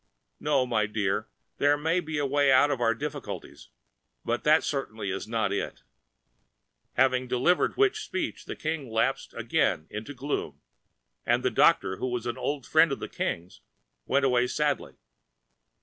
No, 0.39 0.65
my 0.65 0.87
dear, 0.87 1.27
there 1.59 1.77
may 1.77 1.99
be 1.99 2.17
a 2.17 2.25
way 2.25 2.51
out 2.51 2.71
of 2.71 2.81
our 2.81 2.95
difficulties, 2.95 3.69
but 4.25 4.43
that 4.43 4.63
certainly 4.63 5.11
is 5.11 5.27
not 5.27 5.53
it." 5.53 5.83
Having 6.93 7.27
delivered 7.27 7.77
which 7.77 8.03
speech 8.03 8.45
the 8.45 8.55
King 8.55 8.89
lapsed 8.89 9.35
again 9.35 9.85
into 9.91 10.15
gloom, 10.15 10.59
and 11.23 11.43
the 11.43 11.51
doctor 11.51 11.97
who 11.97 12.07
was 12.07 12.25
an 12.25 12.35
old 12.39 12.65
friend 12.65 12.91
of 12.91 12.97
the 12.99 13.07
King's 13.09 13.61
went 14.07 14.25
away 14.25 14.47
sadly. 14.47 14.95